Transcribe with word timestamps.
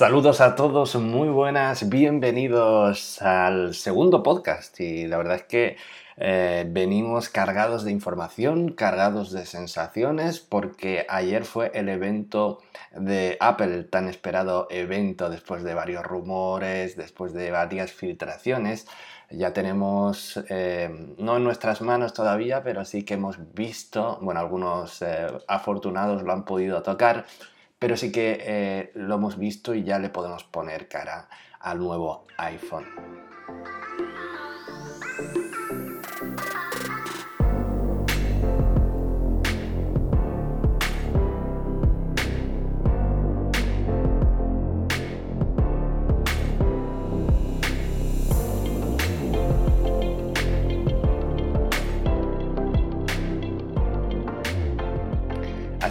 Saludos 0.00 0.40
a 0.40 0.54
todos, 0.54 0.96
muy 0.96 1.28
buenas, 1.28 1.90
bienvenidos 1.90 3.20
al 3.20 3.74
segundo 3.74 4.22
podcast 4.22 4.80
y 4.80 5.06
la 5.06 5.18
verdad 5.18 5.36
es 5.36 5.42
que 5.42 5.76
eh, 6.16 6.64
venimos 6.66 7.28
cargados 7.28 7.84
de 7.84 7.90
información, 7.90 8.72
cargados 8.72 9.30
de 9.30 9.44
sensaciones 9.44 10.40
porque 10.40 11.04
ayer 11.06 11.44
fue 11.44 11.70
el 11.74 11.90
evento 11.90 12.62
de 12.96 13.36
Apple, 13.40 13.84
tan 13.84 14.08
esperado 14.08 14.68
evento 14.70 15.28
después 15.28 15.64
de 15.64 15.74
varios 15.74 16.02
rumores, 16.02 16.96
después 16.96 17.34
de 17.34 17.50
varias 17.50 17.92
filtraciones. 17.92 18.86
Ya 19.28 19.52
tenemos, 19.52 20.42
eh, 20.48 21.14
no 21.18 21.36
en 21.36 21.44
nuestras 21.44 21.82
manos 21.82 22.14
todavía, 22.14 22.62
pero 22.62 22.86
sí 22.86 23.04
que 23.04 23.14
hemos 23.14 23.36
visto, 23.52 24.18
bueno, 24.22 24.40
algunos 24.40 25.02
eh, 25.02 25.26
afortunados 25.46 26.22
lo 26.22 26.32
han 26.32 26.46
podido 26.46 26.82
tocar 26.82 27.26
pero 27.80 27.96
sí 27.96 28.12
que 28.12 28.38
eh, 28.40 28.92
lo 28.94 29.16
hemos 29.16 29.38
visto 29.38 29.74
y 29.74 29.82
ya 29.82 29.98
le 29.98 30.10
podemos 30.10 30.44
poner 30.44 30.86
cara 30.86 31.28
al 31.58 31.78
nuevo 31.78 32.26
iPhone. 32.36 32.86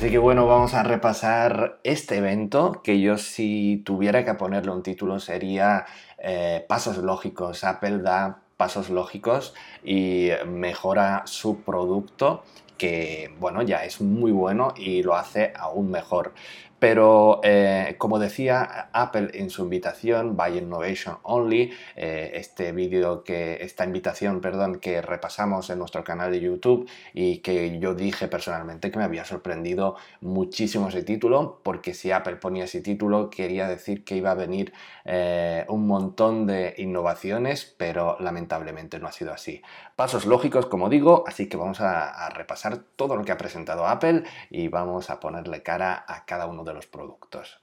Así 0.09 0.15
que 0.15 0.17
bueno, 0.17 0.47
vamos 0.47 0.73
a 0.73 0.81
repasar 0.81 1.81
este 1.83 2.17
evento, 2.17 2.81
que 2.83 2.99
yo 2.99 3.19
si 3.19 3.83
tuviera 3.85 4.25
que 4.25 4.33
ponerle 4.33 4.71
un 4.71 4.81
título 4.81 5.19
sería 5.19 5.85
eh, 6.17 6.65
Pasos 6.67 6.97
Lógicos. 6.97 7.63
Apple 7.63 7.99
da 7.99 8.41
pasos 8.57 8.89
lógicos 8.89 9.53
y 9.83 10.31
mejora 10.47 11.21
su 11.25 11.61
producto 11.61 12.43
que 12.75 13.35
bueno 13.39 13.61
ya 13.61 13.85
es 13.85 14.01
muy 14.01 14.31
bueno 14.31 14.73
y 14.75 15.03
lo 15.03 15.15
hace 15.15 15.53
aún 15.55 15.91
mejor 15.91 16.33
pero 16.79 17.41
eh, 17.43 17.95
como 17.97 18.19
decía 18.19 18.89
Apple 18.93 19.29
en 19.33 19.49
su 19.49 19.63
invitación, 19.63 20.35
By 20.35 20.57
Innovation 20.57 21.17
Only, 21.23 21.71
eh, 21.95 22.31
este 22.35 22.71
vídeo 22.71 23.23
que, 23.23 23.57
esta 23.61 23.85
invitación, 23.85 24.41
perdón, 24.41 24.79
que 24.79 25.01
repasamos 25.01 25.69
en 25.69 25.79
nuestro 25.79 26.03
canal 26.03 26.31
de 26.31 26.39
YouTube 26.39 26.89
y 27.13 27.39
que 27.39 27.79
yo 27.79 27.93
dije 27.93 28.27
personalmente 28.27 28.91
que 28.91 28.97
me 28.97 29.03
había 29.03 29.25
sorprendido 29.25 29.95
muchísimo 30.21 30.89
ese 30.89 31.03
título, 31.03 31.59
porque 31.63 31.93
si 31.93 32.11
Apple 32.11 32.37
ponía 32.37 32.63
ese 32.63 32.81
título 32.81 33.29
quería 33.29 33.67
decir 33.67 34.03
que 34.03 34.15
iba 34.15 34.31
a 34.31 34.35
venir 34.35 34.73
eh, 35.05 35.65
un 35.69 35.87
montón 35.87 36.45
de 36.45 36.75
innovaciones, 36.77 37.65
pero 37.77 38.17
lamentablemente 38.19 38.99
no 38.99 39.07
ha 39.07 39.11
sido 39.11 39.33
así. 39.33 39.61
Pasos 39.95 40.25
lógicos, 40.25 40.65
como 40.65 40.89
digo, 40.89 41.23
así 41.27 41.49
que 41.49 41.57
vamos 41.57 41.81
a, 41.81 42.29
repasar 42.29 42.77
todo 42.95 43.15
lo 43.15 43.25
que 43.25 43.31
ha 43.31 43.37
presentado 43.37 43.87
Apple 43.87 44.23
y 44.49 44.67
vamos 44.67 45.09
a 45.09 45.19
ponerle 45.19 45.63
cara 45.63 46.05
a 46.07 46.25
cada 46.25 46.45
uno 46.45 46.63
de 46.63 46.68
de 46.69 46.75
los 46.75 46.85
productos. 46.85 47.59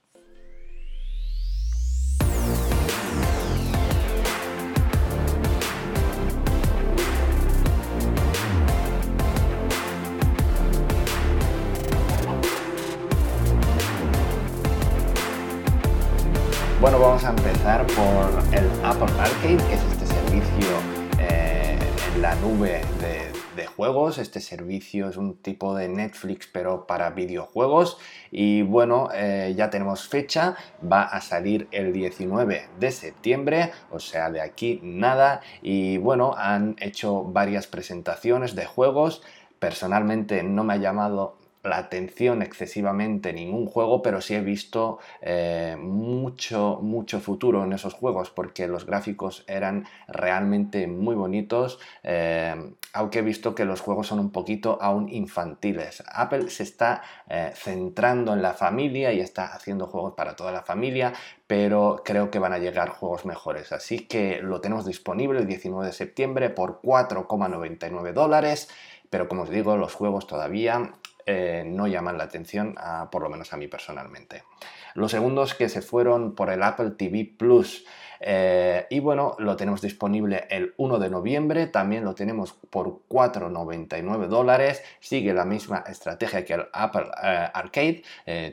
Bueno, 16.81 16.99
vamos 16.99 17.23
a 17.23 17.29
empezar 17.29 17.85
por 17.87 18.53
el 18.53 18.69
Apple 18.85 19.11
Arcade, 19.19 19.57
que 19.57 19.73
es 19.73 19.83
este 19.83 20.05
servicio 20.05 20.67
eh, 21.19 21.79
en 22.13 22.21
la 22.21 22.35
nube 22.35 22.81
de 23.57 23.67
juegos. 23.67 24.17
Este 24.17 24.39
servicio 24.39 25.09
es 25.09 25.17
un 25.17 25.35
tipo 25.35 25.75
de 25.75 25.89
Netflix 25.89 26.47
pero 26.47 26.87
para 26.87 27.09
videojuegos. 27.09 27.97
Y 28.31 28.61
bueno, 28.61 29.09
eh, 29.13 29.53
ya 29.57 29.69
tenemos 29.69 30.07
fecha. 30.07 30.55
Va 30.81 31.03
a 31.03 31.19
salir 31.19 31.67
el 31.71 31.91
19 31.91 32.69
de 32.79 32.91
septiembre, 32.91 33.71
o 33.91 33.99
sea, 33.99 34.31
de 34.31 34.39
aquí 34.39 34.79
nada. 34.81 35.41
Y 35.61 35.97
bueno, 35.97 36.33
han 36.37 36.77
hecho 36.79 37.25
varias 37.25 37.67
presentaciones 37.67 38.55
de 38.55 38.65
juegos. 38.65 39.21
Personalmente 39.59 40.43
no 40.43 40.63
me 40.63 40.75
ha 40.75 40.77
llamado 40.77 41.35
la 41.67 41.77
atención 41.77 42.41
excesivamente 42.41 43.33
ningún 43.33 43.67
juego, 43.67 44.01
pero 44.01 44.21
sí 44.21 44.35
he 44.35 44.41
visto 44.41 44.99
eh, 45.21 45.75
mucho, 45.79 46.79
mucho 46.81 47.19
futuro 47.19 47.63
en 47.63 47.73
esos 47.73 47.93
juegos 47.93 48.29
porque 48.29 48.67
los 48.67 48.85
gráficos 48.85 49.43
eran 49.47 49.85
realmente 50.07 50.87
muy 50.87 51.15
bonitos, 51.15 51.79
eh, 52.03 52.73
aunque 52.93 53.19
he 53.19 53.21
visto 53.21 53.53
que 53.53 53.65
los 53.65 53.81
juegos 53.81 54.07
son 54.07 54.19
un 54.19 54.31
poquito 54.31 54.77
aún 54.81 55.09
infantiles. 55.09 56.03
Apple 56.11 56.49
se 56.49 56.63
está 56.63 57.01
eh, 57.29 57.51
centrando 57.53 58.33
en 58.33 58.41
la 58.41 58.53
familia 58.53 59.13
y 59.13 59.19
está 59.19 59.53
haciendo 59.53 59.87
juegos 59.87 60.13
para 60.13 60.35
toda 60.35 60.51
la 60.51 60.63
familia, 60.63 61.13
pero 61.45 62.01
creo 62.03 62.31
que 62.31 62.39
van 62.39 62.53
a 62.53 62.57
llegar 62.57 62.89
juegos 62.89 63.25
mejores. 63.25 63.71
Así 63.71 64.07
que 64.07 64.41
lo 64.41 64.61
tenemos 64.61 64.85
disponible 64.85 65.39
el 65.39 65.47
19 65.47 65.85
de 65.85 65.93
septiembre 65.93 66.49
por 66.49 66.81
4,99 66.81 68.13
dólares. 68.13 68.69
Pero 69.09 69.27
como 69.27 69.43
os 69.43 69.49
digo, 69.49 69.77
los 69.77 69.93
juegos 69.93 70.27
todavía 70.27 70.93
eh, 71.29 71.63
no 71.65 71.87
llaman 71.87 72.17
la 72.17 72.23
atención, 72.23 72.75
por 73.11 73.21
lo 73.21 73.29
menos 73.29 73.51
a 73.51 73.57
mí 73.57 73.67
personalmente. 73.67 74.43
Los 74.93 75.11
segundos 75.11 75.53
que 75.53 75.67
se 75.67 75.81
fueron 75.81 76.35
por 76.35 76.49
el 76.49 76.63
Apple 76.63 76.91
TV 76.91 77.29
Plus. 77.37 77.85
Eh, 78.21 78.87
y 78.89 79.01
bueno, 79.01 79.35
lo 79.37 79.57
tenemos 79.57 79.81
disponible 79.81 80.47
el 80.49 80.73
1 80.77 80.97
de 80.99 81.09
noviembre, 81.09 81.67
también 81.67 82.05
lo 82.05 82.15
tenemos 82.15 82.53
por 82.53 83.01
4,99 83.09 84.27
dólares, 84.27 84.81
sigue 85.01 85.33
la 85.33 85.45
misma 85.45 85.83
estrategia 85.85 86.43
que 86.45 86.53
el 86.53 86.65
Apple 86.73 87.11
eh, 87.21 87.49
Arcade, 87.53 88.01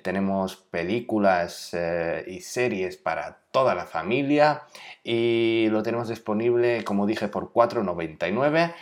tenemos 0.03 0.57
películas 0.57 1.75
y 2.27 2.41
series 2.41 2.99
para 2.99 3.39
toda 3.53 3.75
la 3.75 3.87
familia 3.87 4.65
y 5.03 5.69
lo 5.71 5.83
tenemos 5.83 6.09
disponible, 6.09 6.85
como 6.85 7.07
dije, 7.07 7.29
por 7.29 7.53
4,99 7.53 8.75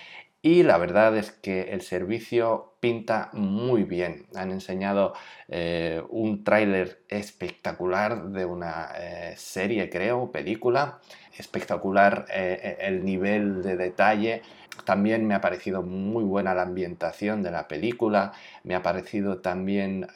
y 0.42 0.64
la 0.64 0.76
verdad 0.76 1.16
es 1.16 1.30
que 1.30 1.70
el 1.72 1.82
servicio 1.82 2.74
pinta 2.80 3.30
muy 3.32 3.84
bien. 3.84 4.26
Han 4.34 4.50
enseñado 4.50 5.14
eh, 5.46 6.02
un 6.10 6.42
tráiler 6.42 7.04
espectacular 7.08 8.24
de 8.30 8.44
una 8.44 8.88
eh, 8.98 9.34
serie, 9.36 9.88
creo, 9.88 10.32
película. 10.32 10.98
Espectacular 11.38 12.26
eh, 12.34 12.76
el 12.80 13.04
nivel 13.04 13.62
de 13.62 13.76
detalle. 13.76 14.42
También 14.84 15.28
me 15.28 15.34
ha 15.34 15.40
parecido 15.40 15.82
muy 15.82 16.24
buena 16.24 16.54
la 16.54 16.62
ambientación 16.62 17.44
de 17.44 17.52
la 17.52 17.68
película. 17.68 18.32
Me 18.64 18.74
ha 18.74 18.82
parecido 18.82 19.38
también 19.38 20.08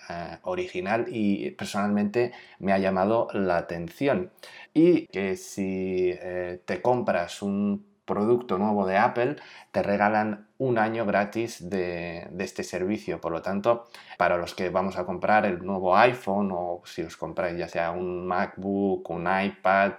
original 0.43 1.07
y 1.09 1.53
personalmente 1.53 2.33
me 2.59 2.73
ha 2.73 2.79
llamado 2.79 3.29
la 3.33 3.59
atención. 3.59 4.33
Y 4.75 5.07
que 5.07 5.37
si 5.37 6.19
te 6.65 6.83
compras 6.83 7.43
un 7.43 7.96
producto 8.07 8.57
nuevo 8.57 8.87
de 8.87 8.97
Apple, 8.97 9.37
te 9.73 9.83
regalan 9.83 10.49
un 10.59 10.79
año 10.79 11.05
gratis 11.05 11.69
de, 11.69 12.31
este 12.39 12.63
servicio. 12.63 13.21
Por 13.21 13.33
lo 13.33 13.43
tanto, 13.43 13.89
para 14.17 14.39
los 14.39 14.55
que 14.55 14.71
vamos 14.71 14.97
a 14.97 15.05
comprar 15.05 15.45
el 15.45 15.65
nuevo 15.65 15.97
iPhone 15.97 16.51
o 16.53 16.83
si 16.87 17.03
os 17.03 17.17
compráis 17.17 17.59
ya 17.59 17.69
sea 17.69 17.91
un 17.91 18.27
MacBook, 18.27 19.11
un 19.11 19.29
iPad, 19.29 19.93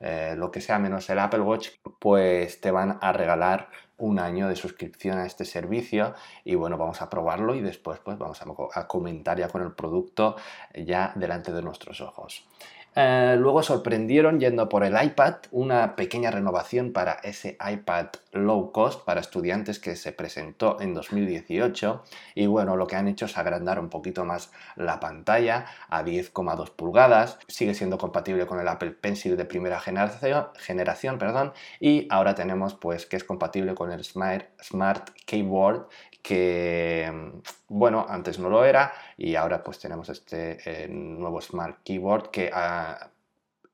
eh, 0.00 0.34
lo 0.36 0.50
que 0.50 0.60
sea 0.60 0.78
menos 0.78 1.08
el 1.08 1.18
Apple 1.20 1.40
Watch, 1.40 1.68
pues 1.98 2.60
te 2.60 2.70
van 2.70 2.98
a 3.00 3.12
regalar 3.12 3.68
un 3.98 4.18
año 4.18 4.48
de 4.48 4.56
suscripción 4.56 5.18
a 5.18 5.26
este 5.26 5.44
servicio 5.44 6.14
y 6.44 6.56
bueno, 6.56 6.76
vamos 6.76 7.00
a 7.00 7.08
probarlo 7.08 7.54
y 7.54 7.60
después 7.60 8.00
pues 8.00 8.18
vamos 8.18 8.42
a, 8.42 8.80
a 8.80 8.88
comentar 8.88 9.38
ya 9.38 9.48
con 9.48 9.62
el 9.62 9.72
producto 9.72 10.36
ya 10.74 11.12
delante 11.14 11.52
de 11.52 11.62
nuestros 11.62 12.00
ojos. 12.00 12.44
Eh, 12.94 13.36
luego 13.38 13.62
sorprendieron 13.62 14.38
yendo 14.38 14.68
por 14.68 14.84
el 14.84 15.02
iPad, 15.02 15.36
una 15.50 15.96
pequeña 15.96 16.30
renovación 16.30 16.92
para 16.92 17.12
ese 17.22 17.56
iPad 17.66 18.08
low 18.32 18.70
cost 18.70 19.04
para 19.04 19.20
estudiantes 19.20 19.78
que 19.78 19.96
se 19.96 20.12
presentó 20.12 20.78
en 20.80 20.92
2018 20.92 22.02
y 22.34 22.46
bueno, 22.46 22.76
lo 22.76 22.86
que 22.86 22.96
han 22.96 23.08
hecho 23.08 23.24
es 23.24 23.38
agrandar 23.38 23.78
un 23.78 23.88
poquito 23.88 24.26
más 24.26 24.52
la 24.76 25.00
pantalla 25.00 25.66
a 25.88 26.02
10,2 26.02 26.70
pulgadas, 26.70 27.38
sigue 27.48 27.74
siendo 27.74 27.96
compatible 27.96 28.46
con 28.46 28.60
el 28.60 28.68
Apple 28.68 28.90
Pencil 28.90 29.38
de 29.38 29.44
primera 29.46 29.80
generación, 29.80 31.18
perdón, 31.18 31.52
y 31.80 32.06
ahora 32.10 32.34
tenemos 32.34 32.74
pues 32.74 33.06
que 33.06 33.16
es 33.16 33.24
compatible 33.24 33.74
con 33.74 33.90
el 33.90 34.04
Smart 34.04 35.10
Keyboard 35.24 35.88
que 36.22 37.10
mm, 37.12 37.40
bueno, 37.68 38.06
antes 38.08 38.38
no 38.38 38.48
lo 38.48 38.64
era 38.64 38.92
y 39.16 39.34
ahora 39.34 39.62
pues 39.62 39.78
tenemos 39.78 40.08
este 40.08 40.58
eh, 40.64 40.88
nuevo 40.88 41.40
Smart 41.40 41.82
Keyboard 41.82 42.30
que 42.30 42.50
ah, 42.52 43.10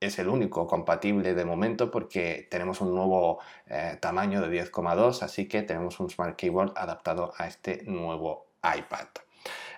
es 0.00 0.18
el 0.18 0.28
único 0.28 0.66
compatible 0.66 1.34
de 1.34 1.44
momento 1.44 1.90
porque 1.90 2.46
tenemos 2.50 2.80
un 2.80 2.94
nuevo 2.94 3.40
eh, 3.66 3.98
tamaño 4.00 4.40
de 4.40 4.64
10,2 4.64 5.22
así 5.22 5.48
que 5.48 5.62
tenemos 5.62 6.00
un 6.00 6.10
Smart 6.10 6.36
Keyboard 6.36 6.72
adaptado 6.76 7.32
a 7.36 7.46
este 7.46 7.82
nuevo 7.84 8.46
iPad. 8.62 9.08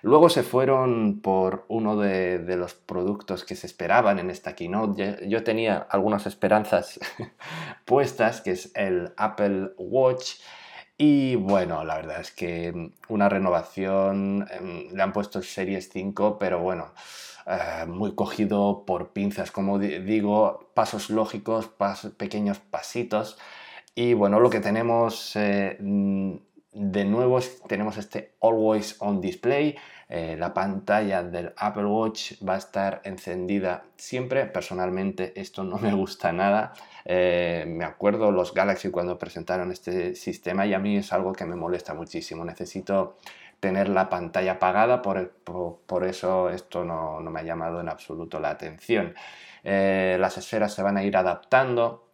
Luego 0.03 0.29
se 0.29 0.41
fueron 0.41 1.21
por 1.21 1.65
uno 1.67 1.95
de, 1.95 2.39
los 2.57 2.73
productos 2.73 3.43
que 3.43 3.55
se 3.55 3.67
esperaban 3.67 4.17
en 4.17 4.31
esta 4.31 4.55
keynote. 4.55 5.27
Yo, 5.27 5.43
tenía 5.43 5.77
algunas 5.77 6.25
esperanzas 6.25 6.99
puestas, 7.85 8.41
que 8.41 8.51
es 8.51 8.71
el 8.75 9.13
Apple 9.17 9.73
Watch. 9.77 10.39
Y 11.03 11.35
bueno, 11.35 11.83
la 11.83 11.95
verdad 11.95 12.21
es 12.21 12.29
que 12.29 12.91
una 13.09 13.27
renovación, 13.27 14.47
em, 14.51 14.87
le 14.93 15.01
han 15.01 15.11
puesto 15.13 15.41
Series 15.41 15.89
5, 15.89 16.37
pero 16.37 16.59
bueno, 16.59 16.93
eh, 17.47 17.87
muy 17.87 18.13
cogido 18.13 18.83
por 18.85 19.09
pinzas, 19.11 19.49
como 19.49 19.79
digo, 19.79 20.69
pasos 20.75 21.09
lógicos, 21.09 21.71
pequeños 22.17 22.59
pasitos. 22.59 23.39
Y 23.95 24.13
bueno, 24.13 24.39
lo 24.39 24.51
que 24.51 24.59
tenemos 24.59 25.35
eh, 25.35 25.77
de 26.73 27.03
nuevo 27.03 27.39
tenemos 27.67 27.97
este 27.97 28.35
Always 28.41 28.95
On 28.99 29.19
Display. 29.19 29.77
Eh, 30.07 30.35
la 30.37 30.53
pantalla 30.53 31.23
del 31.23 31.53
Apple 31.57 31.85
Watch 31.85 32.33
va 32.47 32.55
a 32.55 32.57
estar 32.57 33.01
encendida 33.03 33.83
siempre. 33.97 34.45
Personalmente 34.45 35.33
esto 35.39 35.63
no 35.63 35.77
me 35.79 35.93
gusta 35.93 36.31
nada. 36.31 36.73
Eh, 37.05 37.65
me 37.67 37.85
acuerdo 37.85 38.31
los 38.31 38.53
Galaxy 38.53 38.89
cuando 38.89 39.17
presentaron 39.17 39.71
este 39.71 40.15
sistema 40.15 40.65
y 40.65 40.73
a 40.73 40.79
mí 40.79 40.97
es 40.97 41.11
algo 41.13 41.33
que 41.33 41.45
me 41.45 41.55
molesta 41.55 41.93
muchísimo. 41.93 42.45
Necesito 42.45 43.17
tener 43.59 43.89
la 43.89 44.09
pantalla 44.09 44.53
apagada, 44.53 45.01
por, 45.01 45.31
por, 45.85 46.03
eso 46.03 46.49
esto 46.49 46.83
no, 46.83 47.19
me 47.21 47.39
ha 47.41 47.43
llamado 47.43 47.79
en 47.79 47.89
absoluto 47.89 48.39
la 48.39 48.49
atención. 48.49 49.13
Eh, 49.63 50.17
las 50.19 50.37
esferas 50.37 50.73
se 50.73 50.81
van 50.81 50.97
a 50.97 51.03
ir 51.03 51.15
adaptando. 51.15 52.07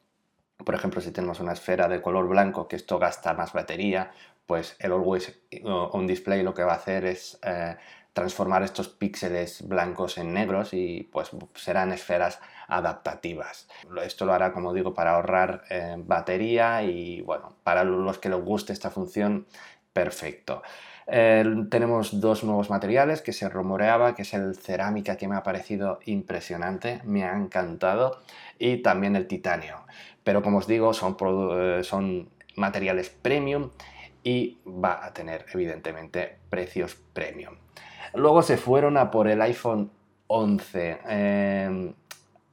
Por 0.57 0.75
ejemplo, 0.75 0.99
si 0.99 1.11
tenemos 1.11 1.39
una 1.39 1.53
esfera 1.53 1.87
de 1.87 2.01
color 2.01 2.27
blanco, 2.27 2.67
que 2.67 2.75
esto 2.75 2.99
gasta 2.99 3.33
más 3.33 3.53
batería, 3.53 4.11
pues 4.47 4.75
el 4.79 4.93
Always 4.93 5.39
On 5.63 6.07
Display 6.07 6.41
lo 6.41 6.53
que 6.53 6.63
va 6.63 6.73
a 6.73 6.77
hacer 6.77 7.05
es 7.05 7.39
eh, 7.43 7.75
transformar 8.13 8.63
estos 8.63 8.87
píxeles 8.87 9.67
blancos 9.67 10.17
en 10.17 10.33
negros 10.33 10.73
y 10.73 11.07
pues 11.11 11.29
serán 11.53 11.91
esferas 11.91 12.39
adaptativas. 12.67 13.67
Esto 14.03 14.25
lo 14.25 14.33
hará, 14.33 14.53
como 14.53 14.73
digo, 14.73 14.93
para 14.93 15.11
ahorrar 15.11 15.65
eh, 15.69 15.95
batería 15.99 16.81
y 16.81 17.21
bueno, 17.21 17.57
para 17.63 17.83
los 17.83 18.17
que 18.17 18.29
les 18.29 18.39
guste 18.43 18.73
esta 18.73 18.89
función, 18.89 19.45
perfecto. 19.93 20.63
tenemos 21.05 22.19
dos 22.19 22.43
nuevos 22.43 22.69
materiales 22.69 23.21
que 23.21 23.33
se 23.33 23.49
rumoreaba, 23.49 24.15
que 24.15 24.23
es 24.23 24.33
el 24.33 24.55
cerámica 24.55 25.15
que 25.17 25.27
me 25.27 25.35
ha 25.35 25.43
parecido 25.43 25.99
impresionante, 26.05 27.01
me 27.03 27.23
ha 27.23 27.35
encantado, 27.35 28.21
y 28.59 28.77
también 28.81 29.15
el 29.15 29.27
titanio. 29.27 29.85
Pero 30.23 30.41
como 30.41 30.57
os 30.57 30.67
digo, 30.67 30.93
son, 30.93 31.17
eh, 31.53 31.83
son 31.83 32.29
materiales 32.55 33.09
premium 33.09 33.69
y 34.27 34.57
va 34.67 35.05
a 35.05 35.13
tener 35.13 35.45
evidentemente 35.53 36.39
precios 36.49 36.97
premium. 37.13 37.55
Luego 38.13 38.41
se 38.41 38.57
fueron 38.57 38.97
a 38.97 39.09
por 39.09 39.29
el 39.29 39.41
iPhone 39.41 39.89
11. 40.27 40.99
Em, 41.07 41.93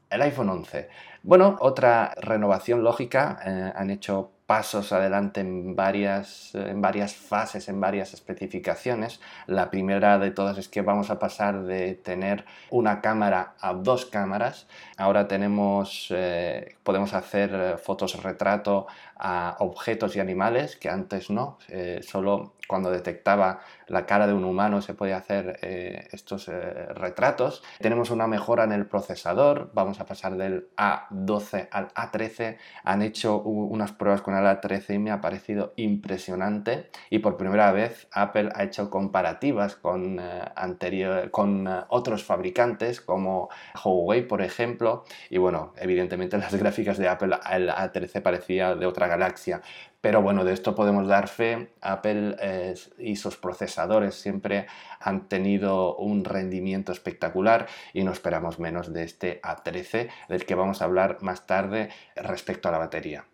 el 0.08 0.22
iPhone 0.22 0.50
11. 0.50 0.88
Bueno, 1.24 1.56
otra 1.58 2.14
renovación 2.20 2.84
lógica. 2.84 3.40
Eh, 3.44 3.72
han 3.74 3.90
hecho 3.90 4.30
pasos 4.46 4.92
adelante 4.92 5.40
en 5.40 5.74
varias, 5.74 6.54
en 6.54 6.80
varias 6.80 7.16
fases, 7.16 7.68
en 7.68 7.80
varias 7.80 8.14
especificaciones. 8.14 9.20
La 9.48 9.68
primera 9.70 10.20
de 10.20 10.30
todas 10.30 10.58
es 10.58 10.68
que 10.68 10.82
vamos 10.82 11.10
a 11.10 11.18
pasar 11.18 11.62
de 11.64 11.94
tener 11.94 12.44
una 12.70 13.00
cámara 13.00 13.54
a 13.58 13.72
dos 13.72 14.06
cámaras. 14.06 14.68
Ahora 14.96 15.26
tenemos, 15.26 16.06
eh, 16.10 16.76
podemos 16.84 17.14
hacer 17.14 17.78
fotos 17.78 18.22
retrato 18.22 18.86
a 19.16 19.56
objetos 19.60 20.16
y 20.16 20.20
animales, 20.20 20.76
que 20.76 20.88
antes 20.88 21.30
no, 21.30 21.58
eh, 21.68 22.00
solo 22.02 22.54
cuando 22.66 22.90
detectaba 22.90 23.60
la 23.86 24.06
cara 24.06 24.26
de 24.26 24.32
un 24.32 24.44
humano 24.44 24.80
se 24.80 24.94
podía 24.94 25.18
hacer 25.18 25.58
eh, 25.62 26.08
estos 26.12 26.48
eh, 26.48 26.52
retratos. 26.94 27.62
Tenemos 27.78 28.10
una 28.10 28.26
mejora 28.26 28.64
en 28.64 28.72
el 28.72 28.86
procesador, 28.86 29.70
vamos 29.74 30.00
a 30.00 30.06
pasar 30.06 30.36
del 30.36 30.68
A12 30.76 31.68
al 31.70 31.88
A13. 31.88 32.56
Han 32.84 33.02
hecho 33.02 33.42
unas 33.42 33.92
pruebas 33.92 34.22
con 34.22 34.34
el 34.34 34.44
A13 34.44 34.94
y 34.94 34.98
me 34.98 35.10
ha 35.10 35.20
parecido 35.20 35.74
impresionante. 35.76 36.90
Y 37.10 37.18
por 37.18 37.36
primera 37.36 37.72
vez 37.72 38.08
Apple 38.12 38.50
ha 38.54 38.64
hecho 38.64 38.88
comparativas 38.88 39.76
con, 39.76 40.18
anterior, 40.56 41.30
con 41.30 41.68
otros 41.88 42.24
fabricantes 42.24 43.00
como 43.00 43.50
Huawei, 43.84 44.26
por 44.26 44.40
ejemplo. 44.40 45.04
Y 45.28 45.38
bueno, 45.38 45.74
evidentemente 45.76 46.38
las 46.38 46.54
gráficas 46.54 46.96
de 46.96 47.08
Apple, 47.08 47.36
el 47.50 47.68
A13 47.68 48.22
parecía 48.22 48.74
de 48.74 48.86
otra 48.86 49.03
galaxia. 49.08 49.62
Pero 50.00 50.20
bueno, 50.20 50.44
de 50.44 50.52
esto 50.52 50.74
podemos 50.74 51.08
dar 51.08 51.28
fe. 51.28 51.72
Apple 51.80 52.36
eh, 52.40 52.74
y 52.98 53.16
sus 53.16 53.36
procesadores 53.36 54.14
siempre 54.14 54.66
han 55.00 55.28
tenido 55.28 55.96
un 55.96 56.24
rendimiento 56.24 56.92
espectacular 56.92 57.66
y 57.92 58.04
no 58.04 58.12
esperamos 58.12 58.58
menos 58.58 58.92
de 58.92 59.04
este 59.04 59.40
A13, 59.40 60.10
del 60.28 60.44
que 60.44 60.54
vamos 60.54 60.82
a 60.82 60.84
hablar 60.84 61.18
más 61.22 61.46
tarde 61.46 61.88
respecto 62.16 62.68
a 62.68 62.72
la 62.72 62.78
batería. 62.78 63.24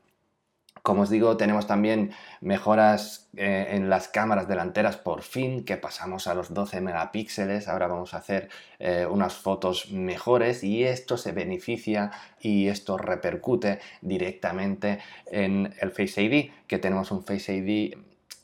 Como 0.82 1.02
os 1.02 1.10
digo, 1.10 1.36
tenemos 1.36 1.66
también 1.66 2.12
mejoras 2.40 3.28
eh, 3.36 3.68
en 3.72 3.90
las 3.90 4.08
cámaras 4.08 4.48
delanteras 4.48 4.96
por 4.96 5.22
fin, 5.22 5.64
que 5.64 5.76
pasamos 5.76 6.26
a 6.26 6.34
los 6.34 6.54
12 6.54 6.80
megapíxeles. 6.80 7.68
Ahora 7.68 7.86
vamos 7.86 8.14
a 8.14 8.18
hacer 8.18 8.48
eh, 8.78 9.06
unas 9.08 9.34
fotos 9.34 9.90
mejores 9.90 10.64
y 10.64 10.84
esto 10.84 11.16
se 11.16 11.32
beneficia 11.32 12.12
y 12.40 12.68
esto 12.68 12.96
repercute 12.96 13.80
directamente 14.00 15.00
en 15.26 15.74
el 15.80 15.90
Face 15.90 16.22
ID, 16.22 16.50
que 16.66 16.78
tenemos 16.78 17.10
un 17.10 17.24
Face 17.24 17.54
ID 17.54 17.96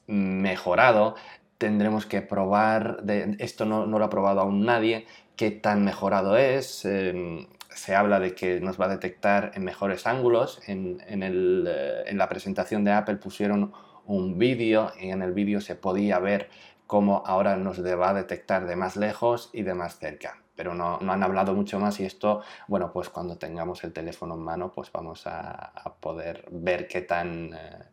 mejorado. 0.06 1.16
Tendremos 1.58 2.04
que 2.04 2.20
probar, 2.20 2.98
esto 3.38 3.64
no, 3.64 3.86
lo 3.86 4.04
ha 4.04 4.10
probado 4.10 4.40
aún 4.40 4.66
nadie, 4.66 5.06
qué 5.36 5.50
tan 5.50 5.84
mejorado 5.84 6.36
es. 6.36 6.84
Em, 6.84 7.46
se 7.76 7.94
habla 7.94 8.20
de 8.20 8.34
que 8.34 8.60
nos 8.60 8.80
va 8.80 8.86
a 8.86 8.88
detectar 8.88 9.52
en 9.54 9.64
mejores 9.64 10.06
ángulos. 10.06 10.60
En, 10.66 11.00
eh, 11.06 12.04
en, 12.06 12.18
la 12.18 12.28
presentación 12.28 12.84
de 12.84 12.92
Apple 12.92 13.16
pusieron 13.16 13.72
un 14.06 14.38
vídeo 14.38 14.92
y 15.00 15.10
en 15.10 15.22
el 15.22 15.32
vídeo 15.32 15.60
se 15.60 15.74
podía 15.74 16.18
ver 16.18 16.48
cómo 16.86 17.22
ahora 17.26 17.56
nos 17.56 17.84
va 17.84 18.10
a 18.10 18.14
detectar 18.14 18.66
de 18.66 18.76
más 18.76 18.96
lejos 18.96 19.50
y 19.52 19.62
de 19.62 19.74
más 19.74 19.98
cerca. 19.98 20.42
Pero 20.54 20.74
no, 20.74 20.98
no 21.00 21.12
han 21.12 21.22
hablado 21.22 21.54
mucho 21.54 21.78
más 21.78 22.00
y 22.00 22.06
esto, 22.06 22.42
bueno, 22.66 22.92
pues 22.92 23.10
cuando 23.10 23.36
tengamos 23.36 23.84
el 23.84 23.92
teléfono 23.92 24.34
en 24.34 24.40
mano, 24.40 24.72
pues 24.72 24.90
vamos 24.90 25.26
a, 25.26 25.72
poder 26.00 26.46
ver 26.50 26.88
qué 26.88 27.02
tan... 27.02 27.52
Eh, 27.54 27.84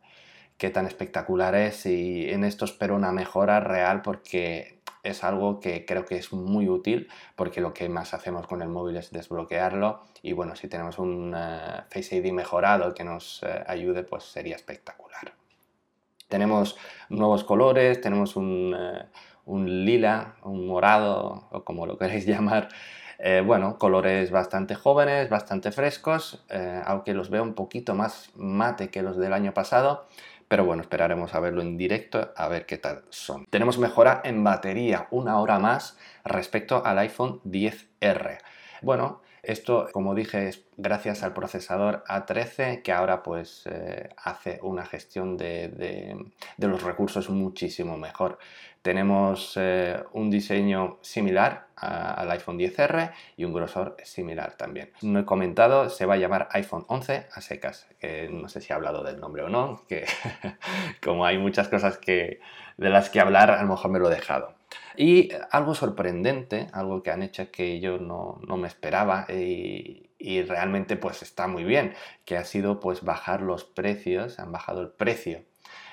qué 0.56 0.69
tan 0.69 0.85
espectacular 0.85 1.56
es 1.56 1.85
y 1.88 2.30
en 2.30 2.44
esto 2.45 2.63
espero 2.63 2.95
una 2.95 3.12
mejora 3.12 3.59
real 3.59 4.01
porque 4.01 4.82
es 5.03 5.23
algo 5.23 5.59
que 5.59 5.85
creo 5.85 6.05
que 6.05 6.15
es 6.15 6.31
muy 6.31 6.69
útil 6.69 7.09
porque 7.35 7.61
lo 7.61 7.73
que 7.73 7.89
más 7.89 8.13
hacemos 8.13 8.47
con 8.47 8.61
el 8.61 8.69
móvil 8.69 8.95
es 8.95 9.11
desbloquearlo 9.11 10.01
y 10.21 10.31
bueno, 10.31 10.55
si 10.55 10.69
tenemos 10.69 10.97
un 10.97 11.33
eh, 11.35 11.83
Face 11.89 12.16
ID 12.16 12.31
mejorado 12.31 12.94
que 12.94 13.04
nos 13.04 13.44
eh, 13.44 13.63
ayude, 13.68 14.04
pues 14.04 14.23
sería 14.23 14.56
espectacular. 14.56 15.33
Tenemos 16.30 16.78
nuevos 17.09 17.44
colores, 17.44 17.99
tenemos 17.99 18.37
un, 18.37 18.73
eh, 18.75 19.06
un 19.45 19.85
lila, 19.85 20.35
un 20.44 20.66
morado 20.66 21.49
o 21.51 21.63
como 21.66 21.85
lo 21.85 21.97
queréis 21.99 22.25
llamar. 22.25 22.69
bueno, 23.45 23.78
colores 23.78 24.31
bastante 24.31 24.75
jóvenes, 24.75 25.30
bastante 25.30 25.71
frescos, 25.71 26.44
aunque 26.85 27.13
los 27.13 27.30
veo 27.30 27.42
un 27.42 27.54
poquito 27.54 27.95
más 27.95 28.31
mate 28.35 28.89
que 28.89 29.01
los 29.01 29.16
del 29.18 29.31
año 29.31 29.54
pasado 29.54 30.07
pero 30.54 30.66
bueno, 30.66 30.83
esperaremos 30.83 31.33
a 31.33 31.40
verlo 31.40 31.64
en 31.64 31.78
directo 31.78 32.31
a 32.36 32.48
ver 32.48 32.68
qué 32.68 32.78
tal 32.78 33.06
son. 33.10 33.48
Tenemos 33.50 33.80
mejora 33.80 34.22
en 34.24 34.44
batería, 34.44 35.07
una 35.10 35.40
hora 35.40 35.57
más 35.57 35.98
respecto 36.24 36.86
al 36.86 37.00
iPhone 37.00 37.42
10R. 37.44 38.38
Bueno, 38.83 39.24
esto, 39.44 39.90
como 39.92 40.16
dije, 40.16 40.47
es 40.47 40.64
gracias 40.78 41.21
al 41.21 41.33
procesador 41.33 42.06
A13 42.07 42.81
que 42.81 42.94
ahora 42.94 43.23
pues 43.23 43.64
eh, 43.66 44.09
hace 44.18 44.59
una 44.64 44.85
gestión 44.85 45.35
de, 45.35 46.16
los 46.57 46.81
recursos 46.81 47.30
muchísimo 47.30 47.97
mejor. 47.97 48.40
Tenemos 48.81 49.54
eh, 49.57 50.02
un 50.14 50.30
diseño 50.30 50.97
similar 51.02 51.68
al 51.76 52.31
iPhone 52.31 52.57
10R 52.57 53.12
y 53.35 53.44
un 53.44 53.54
grosor 53.54 53.97
similar 54.04 54.56
también. 54.56 54.92
No 55.02 55.19
he 55.19 55.26
comentado, 55.26 55.90
se 55.90 56.06
va 56.06 56.14
a 56.14 56.18
llamar 56.18 56.47
iPhone 56.52 56.85
11 56.88 57.28
a 57.33 57.42
secas. 57.42 57.88
no 58.30 58.47
sé 58.47 58.62
si 58.62 58.71
he 58.71 58.76
hablado 58.76 59.04
del 59.04 59.19
nombre 59.19 59.44
o 59.44 59.50
no, 59.50 59.83
que 59.90 60.06
como 61.04 61.26
hay 61.26 61.38
muchas 61.38 61.68
cosas 61.68 61.97
que, 61.97 62.40
de 62.78 62.90
las 62.90 63.09
que 63.09 63.19
hablar, 63.19 63.52
a 63.52 63.62
lo 63.62 63.69
mejor 63.69 63.92
me 63.92 64.00
lo 64.00 64.09
he 64.09 64.16
dejado. 64.16 64.54
Y 64.95 65.30
algo 65.52 65.76
sorprendente, 65.76 66.68
algo 66.73 67.04
que 67.04 67.12
han 67.12 67.23
hecho 67.23 67.52
que 67.52 67.80
yo 67.80 67.97
no, 67.97 68.40
me 68.57 68.68
esperaba 68.68 69.26
y, 69.30 70.09
realmente 70.47 70.95
pues 70.95 71.21
está 71.21 71.47
muy 71.47 71.64
bien, 71.64 71.94
que 72.26 72.38
ha 72.38 72.45
sido 72.45 72.80
pues 72.80 73.04
bajar 73.04 73.42
los 73.42 73.66
precios, 73.66 74.40
han 74.40 74.52
bajado 74.52 74.81
el 74.81 74.90
precio 74.90 75.44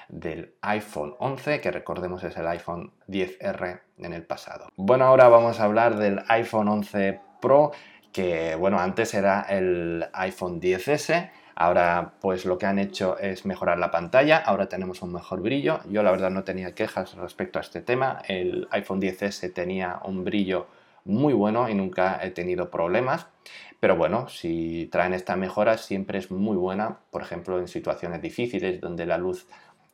del 0.09 0.55
iPhone 0.61 1.15
11, 1.19 1.61
que 1.61 1.71
recordemos 1.71 2.23
es 2.25 2.37
el 2.37 2.47
iPhone 2.47 2.93
10R 3.09 3.81
en 3.99 4.13
el 4.13 4.25
pasado. 4.25 4.69
Bueno, 4.77 5.05
ahora 5.05 5.29
vamos 5.29 5.61
a 5.61 5.65
hablar 5.65 5.97
del 5.97 6.23
iPhone 6.29 6.69
11 6.69 7.21
Pro, 7.41 7.73
que 8.13 8.55
bueno, 8.57 8.79
antes 8.79 9.15
era 9.15 9.43
el 9.43 10.07
iPhone 10.13 10.61
10S, 10.61 11.31
Ahora 11.61 12.15
pues 12.23 12.47
lo 12.47 12.57
que 12.57 12.65
han 12.65 12.79
hecho 12.79 13.19
es 13.19 13.45
mejorar 13.45 13.79
la 13.79 13.91
pantalla, 13.91 14.39
ahora 14.39 14.71
tenemos 14.71 15.03
un 15.03 15.13
mejor 15.13 15.43
brillo. 15.43 15.81
Yo 15.91 16.03
la 16.03 16.11
verdad 16.11 16.31
no 16.31 16.43
tenía 16.43 16.75
quejas 16.75 17.17
respecto 17.17 17.59
a 17.59 17.61
este 17.61 17.83
tema. 17.83 18.23
El 18.27 18.67
iPhone 18.71 18.99
10S 18.99 19.53
tenía 19.53 20.01
un 20.07 20.25
brillo 20.25 20.69
muy 21.05 21.35
bueno 21.35 21.69
y 21.69 21.75
nunca 21.75 22.19
he 22.23 22.31
tenido 22.31 22.71
problemas. 22.71 23.27
Pero 23.79 23.95
bueno, 23.95 24.27
si 24.31 24.89
traen 24.91 25.13
esta 25.13 25.37
mejora 25.37 25.77
siempre 25.77 26.17
es 26.17 26.31
muy 26.31 26.57
buena, 26.57 27.01
por 27.11 27.21
ejemplo 27.21 27.59
en 27.59 27.69
situaciones 27.69 28.23
difíciles 28.23 28.81
donde 28.81 29.05
la 29.05 29.19
luz 29.19 29.47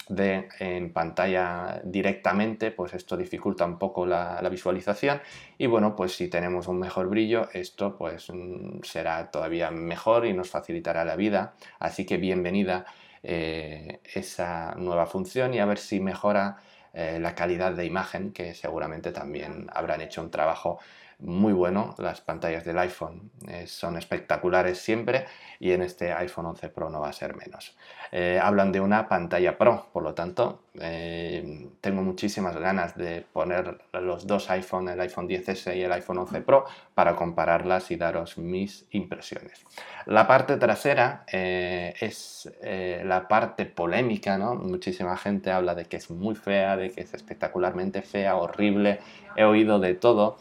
de 0.09 0.49
en 0.61 0.93
pantalla 0.93 1.81
directamente, 1.85 2.71
pues 2.71 2.95
esto 2.95 3.17
dificulta 3.17 3.65
un 3.65 3.79
poco 3.79 4.07
la, 4.07 4.41
visualización. 4.49 5.21
Y 5.59 5.67
bueno, 5.67 5.97
pues 5.97 6.15
si 6.15 6.29
tenemos 6.29 6.69
un 6.69 6.79
mejor 6.79 7.09
brillo, 7.09 7.49
esto 7.53 7.97
pues 7.97 8.31
mm, 8.31 8.83
será 8.83 9.31
todavía 9.31 9.71
mejor 9.71 10.27
y 10.27 10.33
nos 10.33 10.51
facilitará 10.51 11.05
la 11.05 11.17
vida, 11.17 11.55
así 11.79 12.07
que 12.07 12.17
bienvenida 12.19 12.87
eh, 13.23 14.01
esa 14.15 14.75
nueva 14.77 15.07
función 15.07 15.55
y 15.55 15.59
a 15.59 15.67
ver 15.67 15.79
si 15.79 15.99
mejora 16.01 16.59
eh, 16.93 17.19
la 17.21 17.35
calidad 17.35 17.73
de 17.73 17.85
imagen, 17.85 18.33
que 18.33 18.55
seguramente 18.55 19.13
también 19.13 19.67
habrán 19.73 20.01
hecho 20.01 20.23
un 20.23 20.31
trabajo 20.31 20.79
muy 21.19 21.53
bueno. 21.53 21.95
Las 21.99 22.21
pantallas 22.21 22.65
del 22.65 22.79
iPhone 22.79 23.31
eh, 23.49 23.67
son 23.67 23.97
espectaculares 23.97 24.79
siempre 24.79 25.27
y 25.59 25.73
en 25.73 25.83
este 25.83 26.13
iPhone 26.13 26.47
11 26.47 26.69
Pro 26.69 26.91
no 26.91 27.01
va 27.01 27.09
a 27.09 27.13
ser 27.13 27.35
menos. 27.37 27.77
Eh, 28.13 28.39
hablan 28.41 28.71
de 28.73 28.81
una 28.81 29.09
pantalla 29.09 29.57
Pro, 29.57 29.89
por 29.93 30.03
lo 30.03 30.15
tanto, 30.15 30.65
eh, 30.79 31.69
tengo 31.81 32.03
muchísimas 32.03 32.57
ganas 32.59 32.97
de 32.97 33.25
poner 33.33 33.79
los 33.93 34.27
dos 34.27 34.51
iPhone, 34.51 34.89
el 34.89 35.01
iPhone 35.01 35.29
10S 35.29 35.75
y 35.75 35.83
el 35.83 35.93
iPhone 35.93 36.19
11 36.19 36.43
Pro, 36.43 36.67
para 36.95 37.17
compararlas 37.17 37.91
y 37.91 37.97
daros 37.97 38.37
mis 38.37 38.87
impresiones. 38.91 39.65
La 40.05 40.27
parte 40.27 40.57
trasera 40.57 41.25
es 41.27 42.49
la 42.63 43.27
parte 43.27 43.67
polémica, 43.67 44.39
¿no? 44.39 44.55
Muchísima 44.55 45.17
gente 45.17 45.51
habla 45.51 45.75
de 45.75 45.87
que 45.87 45.97
es 45.97 46.11
muy 46.11 46.35
fea, 46.35 46.77
de 46.77 46.93
que 46.93 47.01
es 47.01 47.15
espectacularmente 47.15 48.03
fea, 48.03 48.37
horrible, 48.37 49.01
he 49.35 49.45
oído 49.45 49.79
de 49.81 49.95
todo 49.95 50.39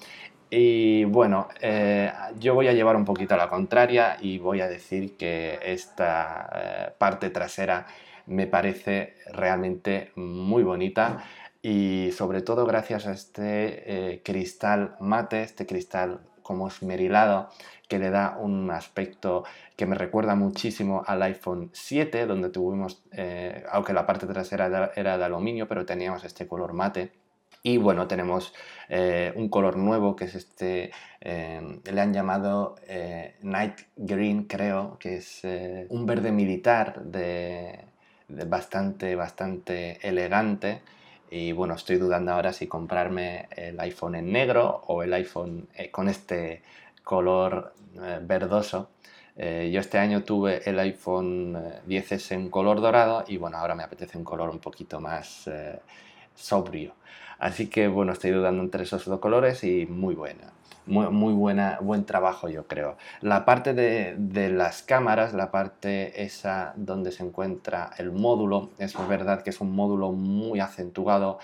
y 0.49 1.05
bueno, 1.05 1.47
eh, 1.59 2.11
yo 2.39 2.53
voy 2.53 2.67
a 2.67 2.73
llevar 2.73 2.95
un 2.95 3.05
poquito 3.05 3.33
a 3.33 3.37
la 3.37 3.49
contraria 3.49 4.17
y 4.21 4.37
voy 4.37 4.61
a 4.61 4.67
decir 4.67 5.17
que 5.17 5.59
esta 5.63 6.49
eh, 6.53 6.93
parte 6.97 7.29
trasera 7.29 7.87
me 8.27 8.47
parece 8.47 9.15
realmente 9.31 10.11
muy 10.15 10.63
bonita 10.63 11.23
y 11.61 12.11
sobre 12.11 12.41
todo 12.41 12.65
gracias 12.65 13.07
a 13.07 13.13
este 13.13 14.13
eh, 14.13 14.21
cristal 14.23 14.95
mate, 14.99 15.41
este 15.43 15.65
cristal 15.65 16.21
como 16.43 16.67
esmerilado 16.67 17.49
que 17.87 17.97
le 17.97 18.11
da 18.11 18.37
un 18.39 18.69
aspecto 18.69 19.45
que 19.75 19.87
me 19.87 19.95
recuerda 19.95 20.35
muchísimo 20.35 21.03
al 21.07 21.23
iPhone 21.23 21.71
7 21.73 22.27
donde 22.27 22.49
tuvimos, 22.49 23.03
aunque 23.71 23.93
la 23.93 24.05
parte 24.05 24.27
trasera 24.27 24.91
era 24.95 25.17
de 25.17 25.23
aluminio, 25.23 25.67
pero 25.67 25.85
teníamos 25.85 26.23
este 26.23 26.47
color 26.47 26.73
mate 26.73 27.24
y 27.65 27.77
bueno, 27.77 28.07
tenemos 28.07 28.53
eh, 28.89 29.33
un 29.35 29.49
color 29.49 29.75
nuevo 29.75 30.15
que 30.15 30.25
es 30.25 30.35
este, 30.35 30.91
eh, 31.19 31.79
le 31.83 31.99
han 31.99 32.13
llamado 32.13 32.75
eh, 32.87 33.37
Night 33.41 33.79
Green, 33.95 34.43
creo, 34.43 34.97
que 34.99 35.15
es 35.15 35.41
un 35.89 36.05
verde 36.05 36.31
militar 36.31 37.01
de, 37.05 37.85
bastante, 38.27 39.15
bastante 39.15 39.97
elegante. 40.07 40.83
Y 41.31 41.53
bueno, 41.53 41.73
estoy 41.73 41.97
dudando 41.97 42.33
ahora 42.33 42.53
si 42.53 42.67
comprarme 42.67 43.47
el 43.55 43.79
iPhone 43.79 44.13
en 44.13 44.31
negro 44.31 44.83
o 44.85 45.01
el 45.01 45.11
iPhone 45.13 45.67
con 45.91 46.07
este 46.07 46.61
color 47.03 47.73
verdoso. 48.21 48.91
yo 49.35 49.79
este 49.79 49.97
año 49.97 50.23
tuve 50.23 50.61
el 50.69 50.77
iPhone 50.79 51.55
10S 51.87 52.35
en 52.35 52.51
color 52.51 52.79
dorado 52.79 53.25
y 53.27 53.37
bueno, 53.37 53.57
ahora 53.57 53.73
me 53.73 53.81
apetece 53.83 54.19
un 54.19 54.23
color 54.23 54.51
un 54.51 54.59
poquito 54.59 54.99
más 55.01 55.49
sobrio. 56.35 56.93
Así 57.39 57.67
que 57.67 57.87
bueno, 57.87 58.13
estoy 58.13 58.31
dudando 58.31 58.63
entre 58.63 58.83
esos 58.83 59.05
dos 59.05 59.19
colores 59.19 59.63
y 59.63 59.85
muy 59.85 60.15
buena. 60.15 60.51
Muy, 60.87 61.33
buena, 61.33 61.79
buen 61.81 62.05
trabajo 62.05 62.47
yo 62.47 62.67
creo. 62.67 62.95
La 63.21 63.43
parte 63.43 63.73
de, 63.73 64.13
de, 64.19 64.51
las 64.51 64.83
cámaras, 64.83 65.33
la 65.33 65.49
parte 65.49 66.23
esa 66.23 66.73
donde 66.75 67.11
se 67.11 67.23
encuentra 67.23 67.89
el 67.97 68.11
módulo, 68.11 68.69
es 68.77 68.95
verdad 69.07 69.41
que 69.41 69.49
es 69.49 69.61
un 69.61 69.75
módulo 69.75 70.11
muy 70.11 70.59
acentuado, 70.59 71.39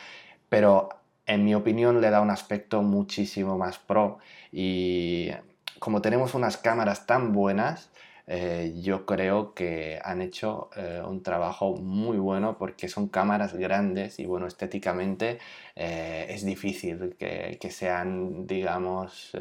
pero 0.47 0.89
en 1.25 1.43
mi 1.43 1.55
opinión 1.55 2.01
le 2.01 2.11
da 2.11 2.21
un 2.21 2.29
aspecto 2.29 2.83
muchísimo 2.83 3.57
más 3.57 3.79
pro 3.79 4.19
y 4.51 5.31
como 5.79 6.01
tenemos 6.01 6.35
unas 6.35 6.57
cámaras 6.57 7.07
tan 7.07 7.33
buenas, 7.33 7.89
eh, 8.27 8.73
yo 8.81 9.05
creo 9.05 9.53
que 9.53 9.99
han 10.03 10.21
hecho 10.21 10.69
eh, 10.75 11.01
un 11.05 11.23
trabajo 11.23 11.75
muy 11.75 12.17
bueno 12.17 12.57
porque 12.57 12.87
son 12.87 13.07
cámaras 13.07 13.53
grandes 13.53 14.19
y 14.19 14.25
bueno, 14.25 14.47
estéticamente 14.47 15.39
eh, 15.75 16.27
es 16.29 16.45
difícil 16.45 17.15
que, 17.17 17.57
que 17.59 17.71
sean, 17.71 18.47
digamos, 18.47 19.31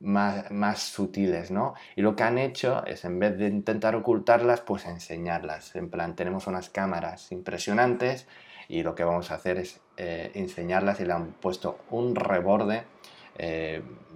más, 0.00 0.50
más, 0.50 0.80
sutiles, 0.80 1.50
¿no? 1.50 1.74
Y 1.96 2.02
lo 2.02 2.14
que 2.14 2.22
han 2.22 2.38
hecho 2.38 2.84
es, 2.86 3.04
en 3.04 3.18
vez 3.18 3.36
de 3.38 3.48
intentar 3.48 3.96
ocultarlas, 3.96 4.60
pues 4.60 4.86
enseñarlas. 4.86 5.74
En 5.74 5.90
plan, 5.90 6.14
tenemos 6.14 6.46
unas 6.46 6.70
cámaras 6.70 7.32
impresionantes 7.32 8.26
y 8.68 8.82
lo 8.82 8.94
que 8.94 9.04
vamos 9.04 9.30
a 9.30 9.34
hacer 9.36 9.58
es 9.58 9.80
enseñarlas 9.96 11.00
y 11.00 11.04
le 11.06 11.14
han 11.14 11.32
puesto 11.32 11.78
un 11.90 12.14
reborde 12.14 12.84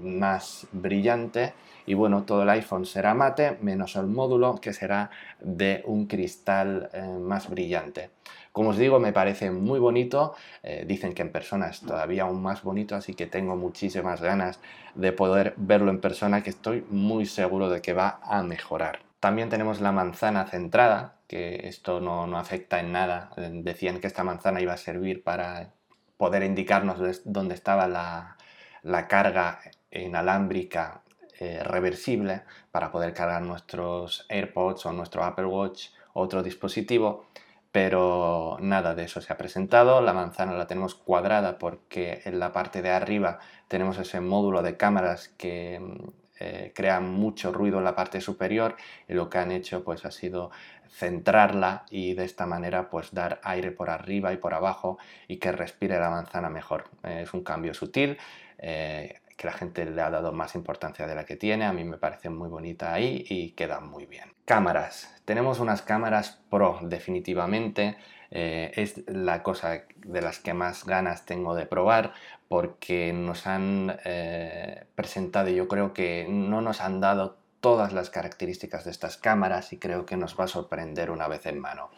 más 0.01 0.67
brillante 0.73 1.55
y 1.87 1.95
bueno, 1.95 2.23
todo 2.23 2.43
el 2.43 2.51
iPhone 2.51 2.87
será 2.87 3.15
mate, 3.15 3.59
menos 3.61 3.97
el 3.97 4.07
módulo 4.07 4.57
que 4.61 4.73
será 4.73 5.11
de 5.41 5.83
un 5.87 6.07
cristal 6.07 6.91
eh, 6.93 7.03
más 7.03 7.49
brillante. 7.51 8.11
Como 8.53 8.71
os 8.71 8.77
digo, 8.77 9.01
me 9.01 9.13
parece 9.13 9.51
muy 9.51 9.81
bonito, 9.81 10.35
eh, 10.63 10.85
dicen 10.87 11.15
que 11.15 11.23
en 11.23 11.33
persona 11.33 11.69
es 11.69 11.81
todavía 11.81 12.25
aún 12.25 12.43
más 12.43 12.63
bonito, 12.63 12.95
así 12.95 13.15
que 13.15 13.27
tengo 13.27 13.57
muchísimas 13.57 14.21
ganas 14.21 14.61
de 14.95 15.13
poder 15.13 15.55
verlo 15.57 15.91
en 15.91 16.01
persona, 16.01 16.43
que 16.43 16.51
estoy 16.51 16.85
muy 16.91 17.27
seguro 17.27 17.71
de 17.71 17.81
que 17.81 17.95
va 17.95 18.21
a 18.23 18.43
mejorar. 18.43 19.01
También 19.21 19.49
tenemos 19.49 19.81
la 19.81 19.93
manzana 19.93 20.47
centrada, 20.47 21.17
que 21.29 21.67
esto 21.67 22.01
no, 22.01 22.37
afecta 22.37 22.81
en 22.81 22.93
nada. 22.93 23.31
Decían 23.37 24.01
que 24.01 24.07
esta 24.07 24.25
manzana 24.25 24.61
iba 24.61 24.75
a 24.75 24.77
servir 24.77 25.23
para 25.23 25.71
poder 26.19 26.43
indicarnos 26.43 27.23
dónde 27.25 27.55
estaba 27.55 27.87
la, 27.87 28.37
la 28.83 29.09
carga 29.09 29.61
inalámbrica 29.91 31.03
eh, 31.39 31.63
reversible 31.65 32.43
para 32.71 32.91
poder 32.93 33.15
cargar 33.15 33.43
nuestros 33.43 34.27
AirPods 34.29 34.87
o 34.87 34.93
nuestro 34.93 35.25
Apple 35.25 35.47
Watch 35.47 35.89
otro 36.15 36.43
dispositivo, 36.43 37.27
pero 37.71 38.59
nada 38.61 38.95
de 38.95 39.05
eso 39.05 39.21
se 39.21 39.33
ha 39.33 39.37
presentado. 39.37 40.01
La 40.03 40.13
manzana 40.13 40.53
la 40.53 40.67
tenemos 40.67 40.95
cuadrada 40.95 41.59
porque 41.59 42.23
en 42.25 42.39
la 42.39 42.53
parte 42.53 42.83
de 42.83 42.91
arriba 42.91 43.39
tenemos 43.69 43.99
ese 43.99 44.21
módulo 44.21 44.63
de 44.63 44.77
cámaras 44.77 45.29
que 45.29 45.81
mm, 45.81 46.22
eh, 46.41 46.73
crea 46.75 47.01
mucho 47.01 47.53
ruido 47.53 47.79
en 47.79 47.85
la 47.85 47.95
parte 47.95 48.21
superior 48.21 48.77
y 49.09 49.15
lo 49.15 49.29
que 49.29 49.39
han 49.39 49.53
hecho 49.53 49.85
pues 49.85 50.05
ha 50.05 50.11
sido 50.11 50.51
centrarla 50.91 51.85
y 51.91 52.15
de 52.15 52.25
esta 52.25 52.47
manera 52.47 52.91
pues 52.91 53.13
dar 53.13 53.41
aire 53.45 53.71
por 53.71 53.91
arriba 53.91 54.33
y 54.33 54.37
por 54.37 54.55
abajo 54.55 54.99
y 55.29 55.39
que 55.39 55.53
respire 55.53 55.99
la 55.99 56.11
manzana 56.11 56.51
mejor. 56.51 56.85
es 57.05 57.33
un 57.33 57.43
cambio 57.43 57.75
sutil. 57.75 58.19
Eh, 58.59 59.19
que 59.37 59.47
la 59.47 59.53
gente 59.53 59.85
le 59.85 60.01
ha 60.01 60.11
dado 60.11 60.31
más 60.33 60.55
importancia 60.55 61.07
de 61.07 61.15
la 61.15 61.25
que 61.25 61.37
tiene, 61.37 61.65
a 61.65 61.73
mí 61.73 61.83
me 61.85 61.97
parece 61.97 62.31
muy 62.31 62.49
bonita 62.49 62.93
ahí 62.93 63.25
y 63.29 63.51
queda 63.53 63.81
muy 63.81 64.07
bien. 64.07 64.33
Cámaras, 64.45 65.21
tenemos 65.25 65.59
unas 65.59 65.83
cámaras 65.83 66.43
Pro 66.49 66.79
definitivamente, 66.83 67.97
eh, 68.35 68.73
es 68.77 69.03
la 69.07 69.43
cosa 69.43 69.83
de 70.05 70.23
las 70.23 70.39
que 70.39 70.55
más 70.55 70.85
ganas 70.85 71.27
tengo 71.27 71.55
de 71.55 71.67
probar 71.67 72.13
porque 72.49 73.13
nos 73.15 73.47
han 73.47 73.99
eh, 74.05 74.85
presentado, 74.95 75.49
yo 75.49 75.69
creo 75.69 75.95
que 75.95 76.27
no 76.29 76.61
nos 76.61 76.81
han 76.83 77.01
dado 77.01 77.39
todas 77.61 77.93
las 77.93 78.11
características 78.11 78.85
de 78.85 78.91
estas 78.91 79.17
cámaras 79.17 79.73
y 79.73 79.79
creo 79.79 80.05
que 80.05 80.17
nos 80.17 80.39
va 80.39 80.45
a 80.45 80.49
sorprender 80.49 81.11
una 81.11 81.29
vez 81.29 81.47
en 81.47 81.61
mano. 81.61 81.89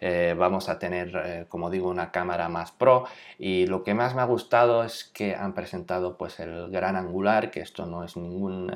Eh, 0.00 0.34
vamos 0.38 0.68
a 0.68 0.78
tener, 0.78 1.12
eh, 1.14 1.46
como 1.48 1.68
digo, 1.68 1.90
una 1.90 2.10
cámara 2.10 2.48
más 2.48 2.70
pro 2.70 3.04
y 3.38 3.66
lo 3.66 3.84
que 3.84 3.92
más 3.92 4.14
me 4.14 4.22
ha 4.22 4.24
gustado 4.24 4.84
es 4.84 5.04
que 5.04 5.34
han 5.34 5.52
presentado 5.52 6.16
pues 6.16 6.40
el 6.40 6.70
gran 6.70 6.96
angular, 6.96 7.50
que 7.50 7.60
esto 7.60 7.84
no 7.84 8.04
es 8.04 8.16
ningún, 8.16 8.72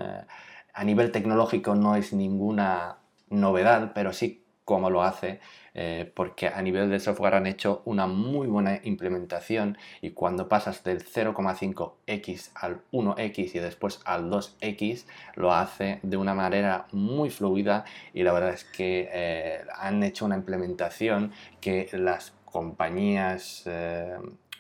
a 0.75 0.85
nivel 0.85 1.13
tecnológico 1.13 1.75
no 1.75 1.97
es 1.97 2.13
ninguna 2.13 2.99
novedad, 3.31 3.93
pero 3.95 4.13
sí 4.13 4.42
cómo 4.73 4.89
lo 4.89 5.03
hace, 5.03 5.39
eh, 5.75 6.11
porque 6.15 6.49
a 6.49 6.63
nivel 6.63 6.89
de 6.89 6.99
software 6.99 7.35
han 7.35 7.47
hecho 7.47 7.83
una 7.85 8.07
muy 8.07 8.47
buena 8.47 8.81
implementación 8.85 9.77
y 10.01 10.13
cuando 10.13 10.49
pasas 10.49 10.83
del 10.83 11.05
0,5x 11.05 12.53
al 12.55 12.81
1x 12.91 13.55
y 13.55 13.59
después 13.59 14.01
al 14.07 14.31
2x, 14.31 15.05
lo 15.35 15.53
hace 15.53 16.01
de 16.03 16.17
una 16.17 16.33
manera 16.33 16.87
muy 16.93 17.29
fluida 17.29 17.85
y 18.15 18.23
la 18.23 18.33
verdad 18.33 18.55
es 18.55 18.65
que 18.65 19.11
eh, 19.13 19.61
han 19.77 20.03
hecho 20.03 20.25
una 20.25 20.37
implementación 20.37 21.33
que 21.61 21.91
las 21.93 22.33
compañías 22.47 23.65
eh, 23.67 24.17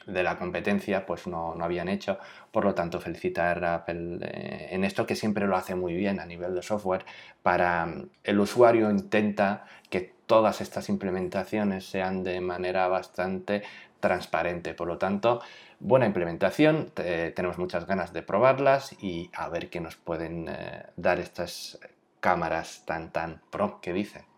de 0.06 0.22
la 0.22 0.38
competencia 0.38 1.06
pues 1.06 1.26
no, 1.26 1.54
habían 1.60 1.88
hecho. 1.88 2.18
Por 2.50 2.64
lo 2.64 2.74
tanto, 2.74 3.00
felicitar 3.00 3.64
a 3.64 3.74
Apple 3.76 4.18
eh, 4.22 4.68
en 4.70 4.84
esto 4.84 5.06
que 5.06 5.16
siempre 5.16 5.46
lo 5.46 5.56
hace 5.56 5.74
muy 5.74 5.94
bien 5.94 6.20
a 6.20 6.26
nivel 6.26 6.54
de 6.54 6.62
software. 6.62 7.04
Para 7.42 7.86
mm, 7.86 8.08
el 8.24 8.40
usuario 8.40 8.90
intenta 8.90 9.64
que 9.90 10.12
todas 10.26 10.60
estas 10.60 10.88
implementaciones 10.88 11.84
sean 11.84 12.24
de 12.24 12.40
manera 12.40 12.88
bastante 12.88 13.62
transparente. 14.00 14.74
Por 14.74 14.88
lo 14.88 14.98
tanto, 14.98 15.40
buena 15.78 16.06
implementación, 16.06 16.90
tenemos 16.94 17.58
muchas 17.58 17.86
ganas 17.86 18.12
de 18.12 18.22
probarlas 18.22 18.94
y 19.02 19.30
a 19.34 19.48
ver 19.48 19.70
qué 19.70 19.80
nos 19.80 19.96
pueden 19.96 20.48
eh, 20.48 20.86
dar 20.96 21.18
estas 21.20 21.78
cámaras 22.20 22.84
tan 22.86 23.12
tan 23.12 23.40
pro 23.50 23.80
que 23.80 23.92
dicen. 23.92 24.31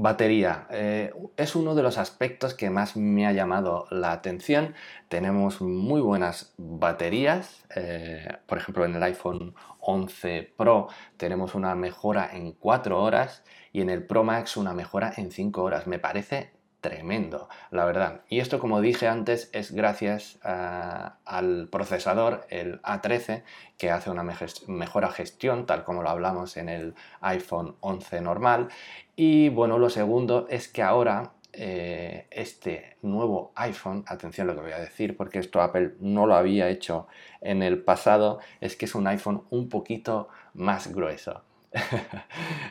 Batería. 0.00 0.68
Eh, 0.70 1.12
es 1.36 1.56
uno 1.56 1.74
de 1.74 1.82
los 1.82 1.98
aspectos 1.98 2.54
que 2.54 2.70
más 2.70 2.96
me 2.96 3.26
ha 3.26 3.32
llamado 3.32 3.88
la 3.90 4.12
atención. 4.12 4.76
Tenemos 5.08 5.60
muy 5.60 6.00
buenas 6.00 6.54
baterías. 6.56 7.64
Eh, 7.74 8.28
por 8.46 8.58
ejemplo, 8.58 8.84
en 8.84 8.94
el 8.94 9.02
iPhone 9.02 9.56
11 9.80 10.54
Pro 10.56 10.86
tenemos 11.16 11.56
una 11.56 11.74
mejora 11.74 12.30
en 12.32 12.52
4 12.52 13.02
horas 13.02 13.42
y 13.72 13.80
en 13.80 13.90
el 13.90 14.06
Pro 14.06 14.22
Max 14.22 14.56
una 14.56 14.72
mejora 14.72 15.12
en 15.16 15.32
5 15.32 15.60
horas. 15.64 15.88
Me 15.88 15.98
parece 15.98 16.52
tremendo, 16.80 17.48
la 17.70 17.84
verdad. 17.84 18.22
Y 18.28 18.40
esto, 18.40 18.58
como 18.58 18.80
dije 18.80 19.08
antes, 19.08 19.50
es 19.52 19.72
gracias 19.72 20.38
al 20.42 21.68
procesador, 21.70 22.46
el 22.50 22.80
A13, 22.82 23.42
que 23.76 23.90
hace 23.90 24.10
una 24.10 24.22
mejora 24.22 25.10
gestión, 25.10 25.66
tal 25.66 25.84
como 25.84 26.02
lo 26.02 26.10
hablamos 26.10 26.56
en 26.56 26.68
el 26.68 26.94
iPhone 27.20 27.76
11 27.80 28.20
normal. 28.20 28.68
Y 29.16 29.48
bueno, 29.48 29.78
lo 29.78 29.90
segundo 29.90 30.46
es 30.48 30.68
que 30.68 30.82
ahora 30.82 31.32
eh, 31.52 32.26
este 32.30 32.98
nuevo 33.02 33.52
iPhone, 33.56 34.04
atención 34.06 34.48
a 34.48 34.52
lo 34.52 34.56
que 34.56 34.66
voy 34.66 34.72
a 34.72 34.78
decir, 34.78 35.16
porque 35.16 35.40
esto 35.40 35.60
Apple 35.60 35.94
no 35.98 36.26
lo 36.26 36.34
había 36.34 36.68
hecho 36.68 37.08
en 37.40 37.62
el 37.62 37.82
pasado, 37.82 38.38
es 38.60 38.76
que 38.76 38.84
es 38.84 38.94
un 38.94 39.06
iPhone 39.06 39.44
un 39.50 39.68
poquito 39.68 40.28
más 40.54 40.94
grueso. 40.94 41.42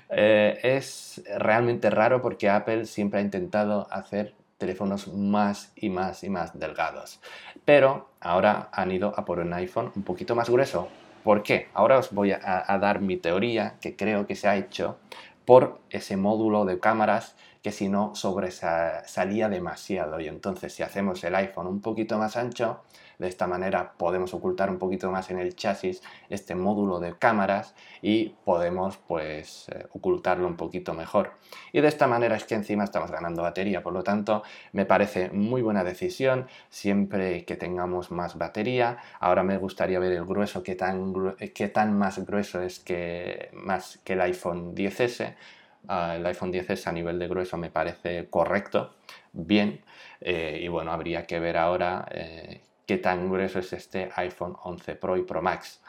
Eh, 0.10 0.60
es 0.64 1.22
realmente 1.38 1.90
raro 1.90 2.22
porque 2.22 2.50
Apple 2.50 2.86
siempre 2.86 3.20
ha 3.20 3.22
intentado 3.22 3.88
hacer 3.92 4.34
teléfonos 4.58 5.14
más 5.14 5.72
y 5.76 5.90
más 5.90 6.24
y 6.24 6.30
más 6.30 6.58
delgados. 6.58 7.20
Pero 7.66 8.10
ahora 8.20 8.70
han 8.72 8.92
ido 8.92 9.14
a 9.16 9.26
por 9.26 9.40
un 9.40 9.54
iPhone 9.54 9.92
un 9.96 10.04
poquito 10.04 10.34
más 10.34 10.50
grueso. 10.50 10.88
¿Por 11.24 11.44
qué? 11.44 11.68
Ahora 11.74 11.98
os 12.00 12.12
voy 12.12 12.32
a, 12.32 12.78
dar 12.80 13.02
mi 13.02 13.18
teoría 13.18 13.76
que 13.82 13.96
creo 13.96 14.26
que 14.26 14.36
se 14.36 14.48
ha 14.48 14.56
hecho 14.56 14.98
por 15.46 15.80
ese 15.90 16.18
módulo 16.18 16.66
de 16.66 16.80
cámaras 16.80 17.36
que 17.68 17.74
si 17.74 17.90
no 17.90 18.16
sobresalía 18.16 19.50
demasiado. 19.50 20.22
Y 20.22 20.30
entonces 20.30 20.72
si 20.72 20.84
hacemos 20.84 21.22
el 21.26 21.36
iPhone 21.36 21.68
un 21.68 21.82
poquito 21.82 22.18
más 22.18 22.38
ancho, 22.38 22.86
de 23.20 23.28
esta 23.28 23.46
manera 23.46 23.92
podemos 23.98 24.34
ocultar 24.34 24.70
un 24.70 24.80
poquito 24.80 25.12
más 25.12 25.32
en 25.32 25.38
el 25.38 25.54
chasis 25.54 26.02
este 26.30 26.56
módulo 26.56 27.02
de 27.02 27.18
cámaras 27.18 27.76
y 28.02 28.36
podemos 28.46 28.96
pues 28.96 29.68
eh, 29.68 29.86
ocultarlo 29.92 30.48
un 30.48 30.56
poquito 30.56 30.94
mejor. 30.94 31.34
Y 31.74 31.82
de 31.82 31.90
esta 31.90 32.08
manera 32.08 32.38
es 32.38 32.46
que 32.46 32.56
encima 32.56 32.86
estamos 32.86 33.12
ganando 33.12 33.42
batería, 33.42 33.84
por 33.84 33.92
lo 33.92 34.02
tanto 34.02 34.44
me 34.72 34.86
parece 34.86 35.30
muy 35.32 35.62
buena 35.62 35.84
decisión 35.84 36.48
siempre 36.70 37.44
que 37.44 37.58
tengamos 37.58 38.12
más 38.12 38.38
batería. 38.38 39.00
Ahora 39.20 39.44
me 39.44 39.58
gustaría 39.58 40.00
ver 40.00 40.14
el 40.14 40.24
grueso, 40.24 40.64
qué 40.64 40.76
tan, 40.76 41.36
qué 41.54 41.68
tan 41.68 41.98
más 41.98 42.26
grueso 42.26 42.62
es 42.62 42.80
que, 42.80 43.50
más 43.52 44.00
que 44.06 44.14
el 44.14 44.22
iPhone 44.22 44.74
10S. 44.74 45.36
Ah, 45.88 46.16
el 46.16 46.26
iPhone 46.26 46.52
10S 46.52 46.88
a 46.88 46.92
nivel 46.92 47.20
de 47.20 47.28
grueso 47.28 47.58
me 47.58 47.70
parece 47.70 48.30
correcto, 48.30 48.96
bien, 49.32 49.82
eh, 50.22 50.60
y 50.62 50.68
bueno, 50.68 50.92
habría 50.92 51.26
que 51.26 51.40
ver 51.40 51.58
ahora 51.58 52.06
eh, 52.12 52.62
qué 52.86 52.98
tan 52.98 53.30
grueso 53.30 53.60
es 53.60 53.74
este 53.74 54.10
iPhone 54.16 54.56
11 54.64 54.96
Pro 54.96 55.18
y 55.18 55.24
Pro 55.24 55.42
Max. 55.42 55.82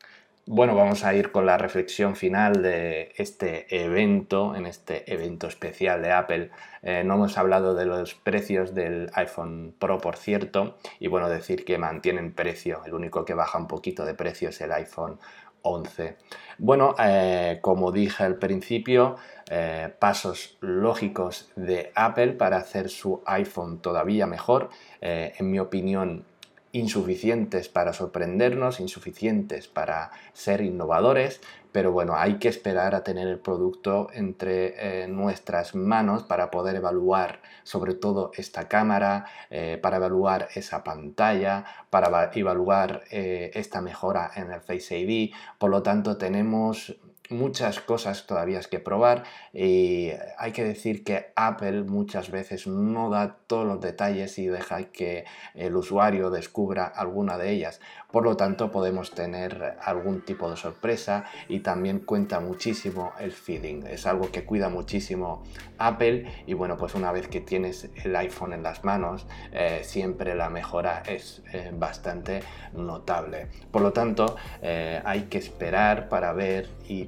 Bueno, 0.51 0.75
vamos 0.75 1.05
a 1.05 1.13
ir 1.15 1.31
con 1.31 1.45
la 1.45 1.59
reflexión 1.59 2.17
final 2.17 2.63
de 2.63 3.13
este 3.19 3.67
evento, 3.85 4.57
en 4.57 4.65
este 4.65 5.13
evento 5.13 5.47
especial 5.47 6.01
de 6.01 6.11
Apple. 6.11 6.51
Eh, 6.81 7.03
no 7.05 7.17
hemos 7.17 7.37
hablado 7.37 7.75
de 7.75 7.85
los 7.85 8.15
precios 8.15 8.75
del 8.75 9.11
iPhone 9.13 9.75
Pro, 9.79 9.99
por 9.99 10.17
cierto, 10.17 10.79
y 11.01 11.09
bueno, 11.09 11.29
decir 11.29 11.67
que 11.67 11.77
mantienen 11.77 12.33
precio. 12.33 12.81
El 12.87 12.95
único 12.95 13.27
que 13.27 13.35
baja 13.35 13.59
un 13.59 13.67
poquito 13.67 14.07
de 14.07 14.15
precio 14.15 14.49
es 14.49 14.59
el 14.63 14.73
iPhone 14.73 15.19
11. 15.63 16.17
Bueno, 16.59 16.95
eh, 16.99 17.59
como 17.61 17.93
dije 17.93 18.25
al 18.25 18.37
principio, 18.37 19.17
eh, 19.51 19.93
pasos 19.99 20.59
lógicos 20.61 21.51
de 21.57 21.93
Apple 21.95 22.33
para 22.33 22.57
hacer 22.57 22.89
su 22.89 23.23
iPhone 23.27 23.81
todavía 23.81 24.27
mejor. 24.27 24.71
en 25.01 25.51
mi 25.51 25.61
opinión, 25.61 26.25
insuficientes 26.73 27.69
para 27.69 27.93
sorprendernos, 27.93 28.81
insuficientes 28.81 29.69
para 29.69 30.11
ser 30.33 30.61
innovadores, 30.61 31.41
pero 31.73 31.93
bueno, 31.93 32.17
hay 32.17 32.39
que 32.39 32.49
esperar 32.49 32.95
a 32.95 33.05
tener 33.05 33.29
el 33.29 33.39
producto 33.39 34.09
entre 34.13 35.03
eh, 35.05 35.09
nuestras 35.09 35.75
manos 35.75 36.23
para 36.23 36.51
poder 36.51 36.77
evaluar 36.77 37.41
sobre 37.63 37.95
todo 37.95 38.33
esta 38.35 38.69
cámara, 38.69 39.27
eh, 39.51 39.79
para 39.81 39.99
evaluar 39.99 40.49
esa 40.55 40.83
pantalla, 40.83 41.65
para 41.91 42.31
evaluar 42.35 43.03
eh, 43.11 43.51
esta 43.55 43.81
mejora 43.81 44.31
en 44.35 44.51
el 44.51 44.61
Face 44.61 44.99
ID. 44.99 45.33
Por 45.59 45.71
lo 45.71 45.83
tanto, 45.83 46.17
tenemos 46.17 46.97
muchas 47.31 47.81
cosas 47.81 48.27
todavía 48.27 48.59
que 48.67 48.81
probar 48.81 49.25
y 49.53 50.11
hay 50.39 50.53
que 50.53 50.65
decir 50.65 51.05
que 51.05 51.33
Apple 51.37 51.83
muchas 51.85 52.31
veces 52.31 52.67
no 52.67 53.11
da 53.11 53.37
todos 53.47 53.67
los 53.67 53.81
detalles 53.81 54.39
y 54.39 54.47
deja 54.47 54.85
que 54.85 55.25
el 55.55 55.77
usuario 55.77 56.31
descubra 56.31 56.87
alguna 56.87 57.39
de 57.39 57.51
ellas. 57.51 57.81
Por 58.11 58.25
lo 58.25 58.37
tanto 58.37 58.71
podemos 58.71 59.13
tener 59.13 59.77
algún 59.83 60.25
tipo 60.25 60.51
de 60.51 60.57
sorpresa 60.57 61.25
y 61.49 61.61
también 61.61 62.01
cuenta 62.01 62.41
muchísimo 62.41 63.13
el 63.21 63.33
feeling. 63.33 63.85
Es 63.87 64.07
algo 64.07 64.31
que 64.33 64.45
cuida 64.45 64.69
muchísimo 64.71 65.43
Apple 65.79 66.45
y 66.47 66.55
bueno 66.55 66.77
pues 66.77 66.95
una 66.95 67.13
vez 67.13 67.29
que 67.29 67.41
tienes 67.41 67.91
el 68.03 68.17
iPhone 68.17 68.53
en 68.55 68.63
las 68.63 68.83
manos 68.83 69.27
eh, 69.53 69.81
siempre 69.85 70.35
la 70.35 70.49
mejora 70.49 71.03
es 71.07 71.43
eh, 71.53 71.71
bastante 71.73 72.43
notable. 72.73 73.47
Por 73.71 73.83
lo 73.83 73.93
tanto 73.93 74.37
eh, 74.63 75.01
hay 75.05 75.23
que 75.25 75.39
esperar 75.39 76.09
para 76.09 76.33
ver 76.33 76.69
y 76.89 77.05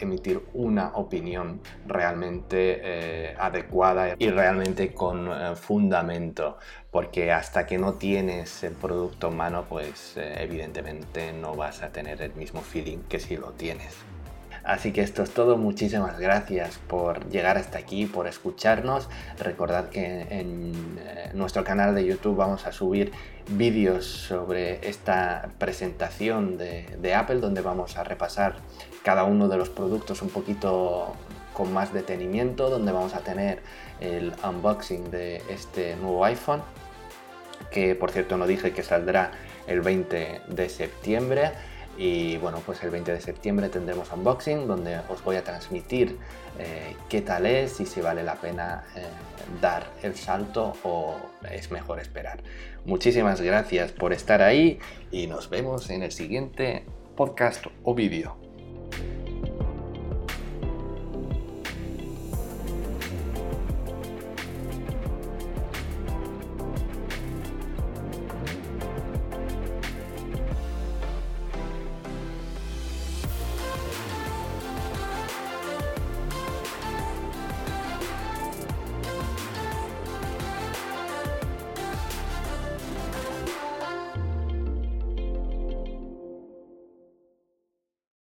emitir 0.00 0.42
una 0.54 0.92
opinión 0.94 1.60
realmente 1.86 2.80
eh, 2.82 3.34
adecuada 3.38 4.14
y 4.18 4.30
realmente 4.30 4.92
con 4.94 5.30
eh, 5.30 5.56
fundamento 5.56 6.58
porque 6.90 7.32
hasta 7.32 7.66
que 7.66 7.78
no 7.78 7.94
tienes 7.94 8.62
el 8.64 8.74
producto 8.74 9.28
en 9.28 9.36
mano 9.36 9.64
pues 9.68 10.16
eh, 10.16 10.34
evidentemente 10.38 11.32
no 11.32 11.54
vas 11.54 11.82
a 11.82 11.90
tener 11.90 12.20
el 12.22 12.34
mismo 12.34 12.60
feeling 12.62 12.98
que 13.08 13.20
si 13.20 13.36
lo 13.36 13.50
tienes. 13.52 13.96
Así 14.64 14.92
que 14.92 15.00
esto 15.00 15.22
es 15.22 15.30
todo, 15.30 15.56
muchísimas 15.56 16.18
gracias 16.18 16.78
por 16.86 17.28
llegar 17.30 17.56
hasta 17.56 17.78
aquí, 17.78 18.06
por 18.06 18.26
escucharnos. 18.26 19.08
Recordad 19.38 19.88
que 19.88 20.26
en 20.30 20.98
nuestro 21.34 21.64
canal 21.64 21.94
de 21.94 22.04
YouTube 22.04 22.36
vamos 22.36 22.66
a 22.66 22.72
subir 22.72 23.12
vídeos 23.48 24.06
sobre 24.06 24.86
esta 24.88 25.50
presentación 25.58 26.58
de, 26.58 27.14
Apple 27.14 27.40
donde 27.40 27.60
vamos 27.60 27.96
a 27.96 28.04
repasar 28.04 28.56
cada 29.02 29.24
uno 29.24 29.48
de 29.48 29.56
los 29.56 29.68
productos 29.68 30.22
un 30.22 30.28
poquito 30.28 31.14
con 31.52 31.72
más 31.72 31.92
detenimiento, 31.92 32.70
donde 32.70 32.92
vamos 32.92 33.14
a 33.14 33.20
tener 33.20 33.60
el 34.00 34.32
unboxing 34.44 35.10
de 35.10 35.42
este 35.48 35.96
nuevo 35.96 36.24
iPhone, 36.24 36.62
que 37.70 37.94
por 37.94 38.10
cierto 38.10 38.36
no 38.36 38.46
dije 38.46 38.72
que 38.72 38.82
saldrá 38.82 39.32
el 39.66 39.80
20 39.80 40.42
de 40.48 40.68
septiembre. 40.68 41.52
Y 41.96 42.38
bueno, 42.38 42.62
pues 42.64 42.82
el 42.82 42.90
20 42.90 43.12
de 43.12 43.20
septiembre 43.20 43.68
tendremos 43.68 44.10
unboxing 44.12 44.66
donde 44.66 45.00
os 45.08 45.22
voy 45.22 45.36
a 45.36 45.44
transmitir 45.44 46.18
eh, 46.58 46.96
qué 47.08 47.20
tal 47.20 47.46
es 47.46 47.80
y 47.80 47.86
si 47.86 48.00
vale 48.00 48.22
la 48.22 48.36
pena 48.36 48.84
eh, 48.96 49.04
dar 49.60 49.86
el 50.02 50.14
salto 50.14 50.74
o 50.82 51.16
es 51.50 51.70
mejor 51.70 52.00
esperar. 52.00 52.42
Muchísimas 52.84 53.40
gracias 53.40 53.92
por 53.92 54.12
estar 54.12 54.40
ahí 54.40 54.78
y 55.10 55.26
nos 55.26 55.50
vemos 55.50 55.90
en 55.90 56.02
el 56.02 56.12
siguiente 56.12 56.84
podcast 57.16 57.66
o 57.84 57.94
vídeo. 57.94 58.49